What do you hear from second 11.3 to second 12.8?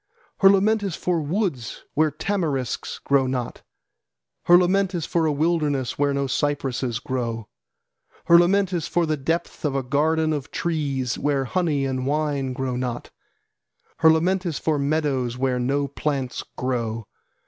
honey and wine grow